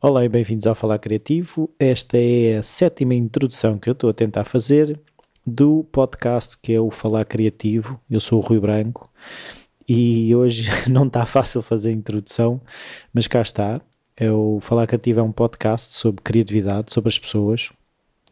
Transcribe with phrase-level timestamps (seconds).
[0.00, 1.68] Olá e bem-vindos ao Falar Criativo.
[1.78, 5.00] Esta é a sétima introdução que eu estou a tentar fazer
[5.44, 8.00] do podcast que é o Falar Criativo.
[8.08, 9.10] Eu sou o Rui Branco
[9.88, 12.60] e hoje não está fácil fazer a introdução,
[13.12, 13.80] mas cá está.
[14.16, 17.70] É o Falar Criativo é um podcast sobre criatividade, sobre as pessoas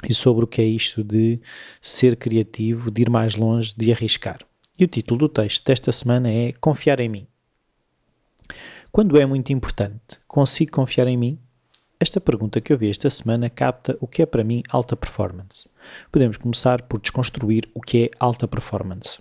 [0.09, 1.41] e sobre o que é isto de
[1.81, 4.39] ser criativo, de ir mais longe, de arriscar.
[4.79, 7.32] E o título do texto desta semana é Confiar em mim.
[8.93, 11.39] Quando é muito importante, consigo confiar em mim?
[11.99, 15.67] Esta pergunta que eu vi esta semana capta o que é para mim alta performance.
[16.13, 19.19] Podemos começar por desconstruir o que é alta performance.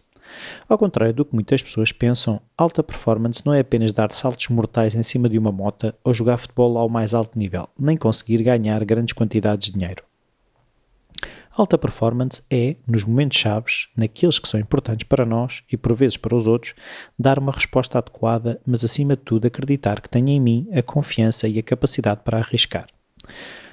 [0.67, 4.93] Ao contrário do que muitas pessoas pensam, alta performance não é apenas dar saltos mortais
[4.93, 8.83] em cima de uma mota ou jogar futebol ao mais alto nível, nem conseguir ganhar
[8.83, 10.03] grandes quantidades de dinheiro.
[11.53, 16.15] Alta performance é, nos momentos chaves, naqueles que são importantes para nós e por vezes
[16.15, 16.73] para os outros,
[17.19, 21.49] dar uma resposta adequada, mas acima de tudo acreditar que tenho em mim a confiança
[21.49, 22.87] e a capacidade para arriscar.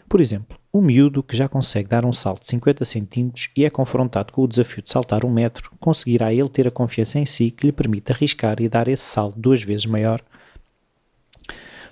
[0.08, 3.70] Por exemplo, um miúdo que já consegue dar um salto de 50 cm e é
[3.70, 7.50] confrontado com o desafio de saltar um metro, conseguirá ele ter a confiança em si
[7.50, 10.20] que lhe permite arriscar e dar esse salto duas vezes maior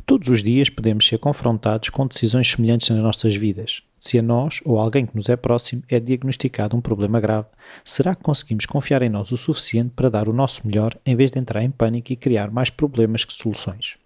[0.06, 3.82] Todos os dias podemos ser confrontados com decisões semelhantes nas nossas vidas.
[3.98, 7.48] Se a nós ou alguém que nos é próximo é diagnosticado um problema grave,
[7.84, 11.32] será que conseguimos confiar em nós o suficiente para dar o nosso melhor em vez
[11.32, 13.96] de entrar em pânico e criar mais problemas que soluções?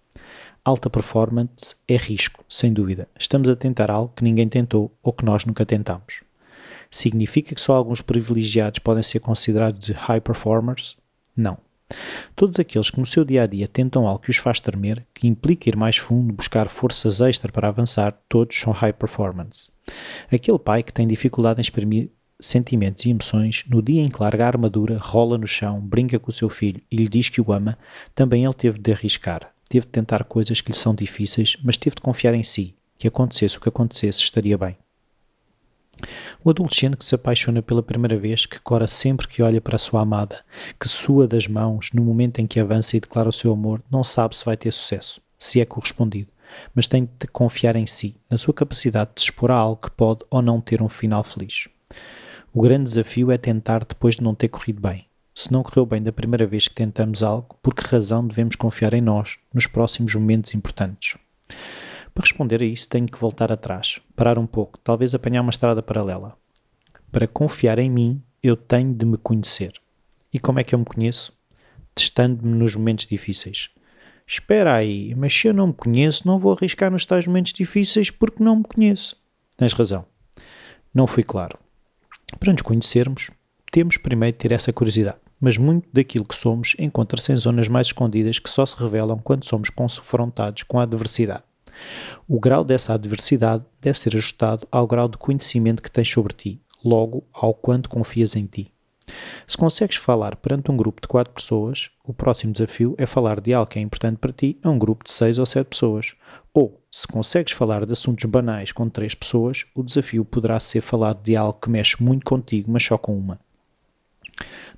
[0.65, 3.07] Alta performance é risco, sem dúvida.
[3.19, 6.23] Estamos a tentar algo que ninguém tentou ou que nós nunca tentamos.
[6.89, 10.97] Significa que só alguns privilegiados podem ser considerados de high performers?
[11.37, 11.59] Não.
[12.41, 15.27] Todos aqueles que no seu dia a dia tentam algo que os faz tremer, que
[15.27, 19.69] implica ir mais fundo, buscar forças extra para avançar, todos são high performance.
[20.31, 24.45] Aquele pai que tem dificuldade em exprimir sentimentos e emoções, no dia em que larga
[24.45, 27.53] a armadura, rola no chão, brinca com o seu filho e lhe diz que o
[27.53, 27.77] ama,
[28.15, 31.95] também ele teve de arriscar, teve de tentar coisas que lhe são difíceis, mas teve
[31.95, 34.75] de confiar em si, que acontecesse o que acontecesse, estaria bem.
[36.43, 39.79] O adolescente que se apaixona pela primeira vez, que cora sempre que olha para a
[39.79, 40.43] sua amada,
[40.79, 44.03] que sua das mãos no momento em que avança e declara o seu amor, não
[44.03, 46.31] sabe se vai ter sucesso, se é correspondido,
[46.73, 50.21] mas tem de confiar em si, na sua capacidade de expor a algo que pode
[50.31, 51.67] ou não ter um final feliz.
[52.51, 55.05] O grande desafio é tentar depois de não ter corrido bem.
[55.35, 58.95] Se não correu bem da primeira vez que tentamos algo, por que razão devemos confiar
[58.95, 61.15] em nós nos próximos momentos importantes?
[62.13, 65.81] Para responder a isso, tenho que voltar atrás, parar um pouco, talvez apanhar uma estrada
[65.81, 66.37] paralela.
[67.11, 69.73] Para confiar em mim, eu tenho de me conhecer.
[70.33, 71.33] E como é que eu me conheço?
[71.93, 73.69] Testando-me nos momentos difíceis.
[74.25, 78.09] Espera aí, mas se eu não me conheço, não vou arriscar nos tais momentos difíceis
[78.09, 79.15] porque não me conheço.
[79.57, 80.05] Tens razão.
[80.93, 81.57] Não fui claro.
[82.39, 83.29] Para nos conhecermos,
[83.71, 87.87] temos primeiro de ter essa curiosidade, mas muito daquilo que somos encontra-se em zonas mais
[87.87, 91.43] escondidas que só se revelam quando somos confrontados com a adversidade.
[92.27, 96.61] O grau dessa adversidade deve ser ajustado ao grau de conhecimento que tens sobre ti,
[96.83, 98.71] logo ao quanto confias em ti.
[99.47, 103.53] Se consegues falar perante um grupo de quatro pessoas, o próximo desafio é falar de
[103.53, 106.13] algo que é importante para ti a um grupo de seis ou sete pessoas.
[106.53, 111.13] Ou, se consegues falar de assuntos banais com três pessoas, o desafio poderá ser falar
[111.15, 113.39] de algo que mexe muito contigo, mas só com uma.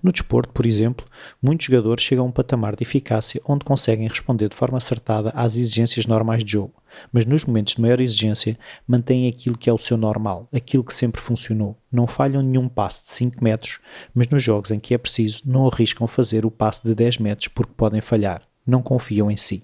[0.02, 1.06] No desporto, por exemplo,
[1.42, 5.56] muitos jogadores chegam a um patamar de eficácia onde conseguem responder de forma acertada às
[5.56, 6.74] exigências normais de jogo,
[7.12, 8.58] mas nos momentos de maior exigência
[8.88, 11.78] mantêm aquilo que é o seu normal, aquilo que sempre funcionou.
[11.92, 13.80] Não falham nenhum passe de 5 metros,
[14.14, 17.48] mas nos jogos em que é preciso não arriscam fazer o passe de 10 metros
[17.48, 18.42] porque podem falhar.
[18.66, 19.64] Não confiam em si.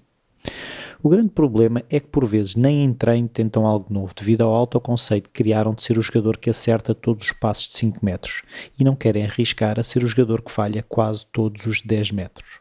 [1.02, 4.54] O grande problema é que por vezes nem em treino tentam algo novo devido ao
[4.54, 8.42] autoconceito que criaram de ser o jogador que acerta todos os passos de 5 metros
[8.78, 12.60] e não querem arriscar a ser o jogador que falha quase todos os 10 metros.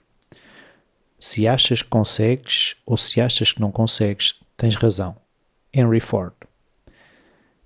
[1.19, 5.17] Se achas que consegues ou se achas que não consegues, tens razão.
[5.73, 6.33] Henry Ford.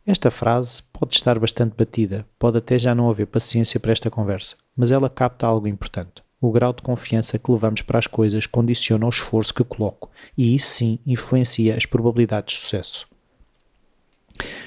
[0.07, 4.56] Esta frase pode estar bastante batida, pode até já não haver paciência para esta conversa,
[4.75, 6.22] mas ela capta algo importante.
[6.44, 10.54] O grau de confiança que levamos para as coisas condiciona o esforço que coloco, e
[10.54, 13.07] isso sim influencia as probabilidades de sucesso.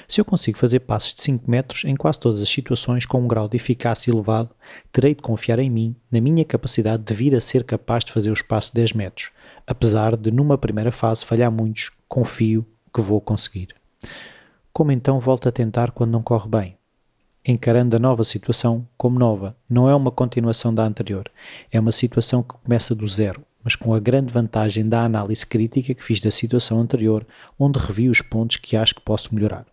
[0.07, 3.27] Se eu consigo fazer passos de 5 metros em quase todas as situações com um
[3.27, 4.49] grau de eficácia elevado,
[4.91, 8.31] terei de confiar em mim, na minha capacidade de vir a ser capaz de fazer
[8.31, 9.29] os passos de 10 metros.
[9.67, 13.67] Apesar de, numa primeira fase, falhar muitos, confio que vou conseguir.
[14.73, 16.77] Como então volto a tentar quando não corre bem?
[17.47, 19.55] Encarando a nova situação como nova.
[19.69, 21.31] Não é uma continuação da anterior.
[21.71, 25.93] É uma situação que começa do zero, mas com a grande vantagem da análise crítica
[25.93, 27.25] que fiz da situação anterior,
[27.57, 29.65] onde revi os pontos que acho que posso melhorar.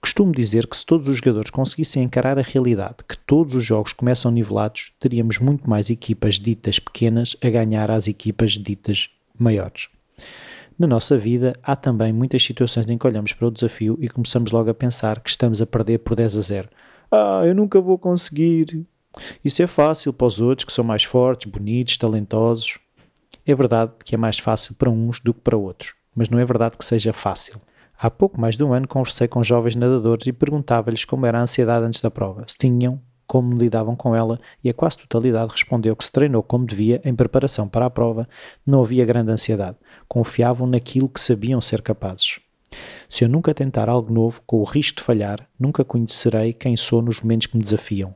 [0.00, 3.92] Costumo dizer que se todos os jogadores conseguissem encarar a realidade que todos os jogos
[3.92, 9.08] começam nivelados, teríamos muito mais equipas ditas pequenas a ganhar às equipas ditas
[9.38, 9.88] maiores.
[10.82, 14.50] Na nossa vida, há também muitas situações em que olhamos para o desafio e começamos
[14.50, 16.68] logo a pensar que estamos a perder por 10 a 0.
[17.08, 18.84] Ah, eu nunca vou conseguir.
[19.44, 22.80] Isso é fácil para os outros que são mais fortes, bonitos, talentosos.
[23.46, 26.44] É verdade que é mais fácil para uns do que para outros, mas não é
[26.44, 27.60] verdade que seja fácil.
[27.96, 31.42] Há pouco mais de um ano conversei com jovens nadadores e perguntava-lhes como era a
[31.42, 33.00] ansiedade antes da prova, se tinham,
[33.32, 37.14] como lidavam com ela, e a quase totalidade respondeu que se treinou como devia em
[37.14, 38.28] preparação para a prova,
[38.66, 42.40] não havia grande ansiedade, confiavam naquilo que sabiam ser capazes.
[43.08, 47.00] Se eu nunca tentar algo novo, com o risco de falhar, nunca conhecerei quem sou
[47.00, 48.14] nos momentos que me desafiam.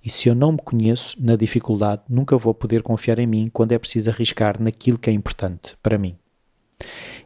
[0.00, 3.72] E se eu não me conheço na dificuldade, nunca vou poder confiar em mim quando
[3.72, 6.14] é preciso arriscar naquilo que é importante para mim.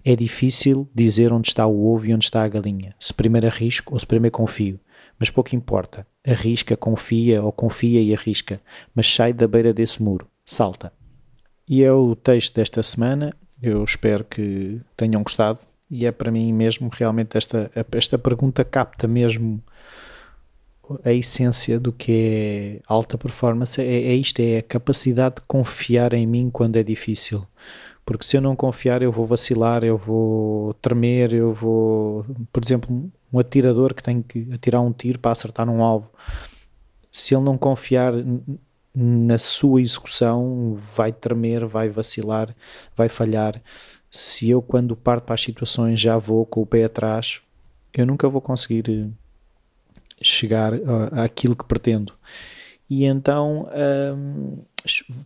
[0.03, 3.93] É difícil dizer onde está o ovo e onde está a galinha, se primeiro arrisco
[3.93, 4.81] ou se primeiro confio,
[5.19, 6.07] mas pouco importa.
[6.27, 8.61] Arrisca, confia ou confia e arrisca,
[8.95, 10.93] mas sai da beira desse muro, salta.
[11.69, 13.35] E é o texto desta semana.
[13.63, 15.59] Eu espero que tenham gostado.
[15.91, 19.63] E é para mim mesmo, realmente, esta, esta pergunta capta mesmo
[21.05, 23.81] a essência do que é alta performance.
[23.81, 27.47] É, é isto: é a capacidade de confiar em mim quando é difícil
[28.07, 33.11] porque se eu não confiar eu vou vacilar, eu vou tremer, eu vou, por exemplo,
[33.37, 36.11] um atirador que tem que atirar um tiro para acertar num alvo,
[37.13, 38.13] se ele não confiar
[38.95, 42.55] na sua execução, vai tremer, vai vacilar,
[42.97, 43.61] vai falhar.
[44.11, 47.43] Se eu, quando parto para as situações, já vou com o pé atrás,
[47.93, 49.09] eu nunca vou conseguir eh,
[50.23, 50.73] chegar
[51.13, 52.15] àquilo que pretendo.
[52.89, 53.69] E então
[54.17, 54.63] hum,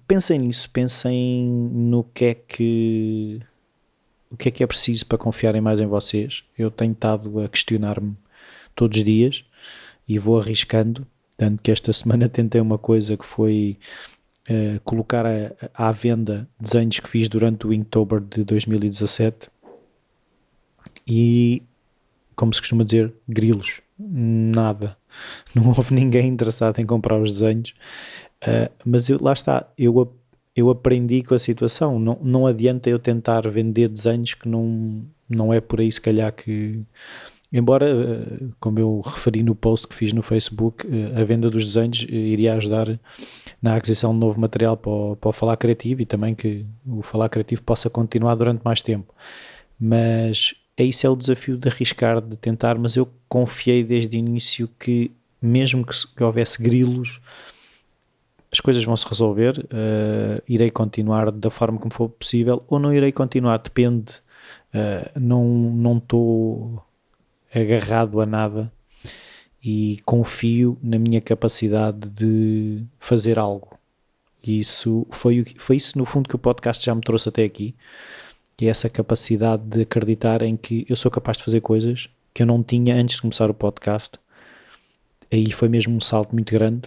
[0.07, 3.41] pensem nisso, pensem no que é que
[4.31, 6.44] o que é que é preciso para confiarem mais em vocês.
[6.56, 8.17] Eu tenho estado a questionar-me
[8.75, 9.44] todos os dias
[10.09, 11.06] e vou arriscando.
[11.37, 13.77] Tanto que esta semana tentei uma coisa que foi
[14.49, 19.50] uh, colocar a, à venda desenhos que fiz durante o Inktober de 2017
[21.06, 21.62] e,
[22.37, 23.81] como se costuma dizer, grilos.
[23.99, 24.97] Nada.
[25.55, 27.75] Não houve ninguém interessado em comprar os desenhos.
[28.43, 30.15] Uh, mas eu, lá está, eu,
[30.55, 31.99] eu aprendi com a situação.
[31.99, 36.32] Não, não adianta eu tentar vender desenhos que não, não é por aí, se calhar,
[36.32, 36.81] que.
[37.52, 41.64] Embora, ah, como eu referi no post que fiz no Facebook, ah, a venda dos
[41.64, 42.87] desenhos iria ajudar
[43.61, 47.02] na aquisição de novo material para o, para o Falar Criativo e também que o
[47.02, 49.14] Falar Criativo possa continuar durante mais tempo.
[49.79, 54.19] Mas é isso é o desafio de arriscar, de tentar, mas eu confiei desde o
[54.19, 55.11] início que
[55.43, 57.20] mesmo que, que houvesse grilos,
[58.52, 62.93] as coisas vão se resolver, uh, irei continuar da forma como for possível ou não
[62.93, 64.14] irei continuar, depende,
[64.75, 66.85] uh, não estou
[67.55, 68.73] agarrado a nada
[69.62, 73.79] e confio na minha capacidade de fazer algo.
[74.43, 77.75] E isso foi, foi isso no fundo que o podcast já me trouxe até aqui,
[78.56, 82.43] que é essa capacidade de acreditar em que eu sou capaz de fazer coisas que
[82.43, 84.19] eu não tinha antes de começar o podcast.
[85.31, 86.82] Aí foi mesmo um salto muito grande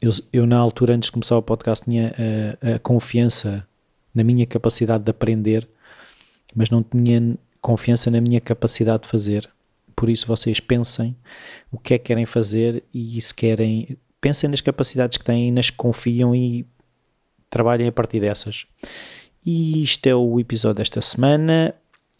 [0.00, 2.14] eu, eu, na altura, antes de começar o podcast, tinha
[2.62, 3.66] a, a confiança
[4.14, 5.68] na minha capacidade de aprender,
[6.54, 9.48] mas não tinha confiança na minha capacidade de fazer.
[9.94, 11.16] Por isso, vocês pensem
[11.70, 15.70] o que é que querem fazer e se querem, pensem nas capacidades que têm, nas
[15.70, 16.66] que confiam e
[17.50, 18.66] trabalhem a partir dessas.
[19.44, 21.74] E isto é o episódio desta semana.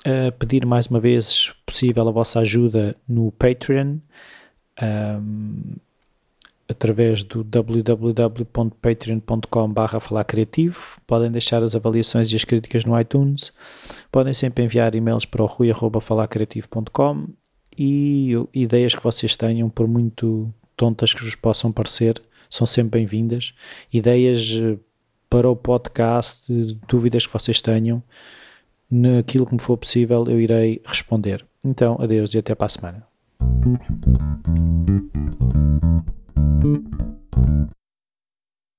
[0.04, 3.96] A pedir mais uma vez, possível, a vossa ajuda no Patreon.
[4.80, 5.76] Um,
[6.68, 10.98] através do www.patreon.com barra falar criativo.
[11.06, 13.52] Podem deixar as avaliações e as críticas no iTunes.
[14.10, 17.28] Podem sempre enviar e-mails para o rui.falarcriativo.com
[17.78, 23.54] e ideias que vocês tenham por muito tontas que vos possam parecer são sempre bem-vindas.
[23.92, 24.78] Ideias eh,
[25.28, 26.50] para o podcast
[26.88, 28.02] dúvidas que vocês tenham
[28.90, 31.44] naquilo que me for possível eu irei responder.
[31.64, 33.06] Então adeus e até para a semana
[36.36, 36.84] うん。